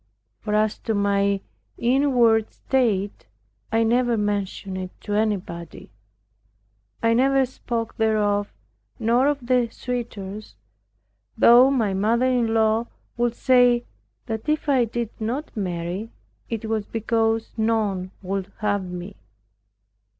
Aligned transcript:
For 0.39 0.55
as 0.55 0.79
to 0.79 0.95
my 0.95 1.41
inward 1.77 2.49
state, 2.51 3.27
I 3.71 3.83
never 3.83 4.17
mentioned 4.17 4.79
it 4.79 4.89
to 5.01 5.13
anybody. 5.13 5.91
I 7.03 7.13
never 7.13 7.45
spoke 7.45 7.97
thereof, 7.97 8.51
nor 8.97 9.27
of 9.27 9.45
the 9.45 9.69
suitors, 9.69 10.55
though 11.37 11.69
my 11.69 11.93
mother 11.93 12.25
in 12.25 12.51
law 12.51 12.87
would 13.15 13.35
say 13.35 13.85
that 14.25 14.49
if 14.49 14.67
I 14.67 14.85
did 14.85 15.11
not 15.21 15.55
marry, 15.55 16.09
it 16.49 16.65
was 16.65 16.87
because 16.87 17.53
none 17.55 18.09
would 18.23 18.51
have 18.61 18.83
me. 18.85 19.15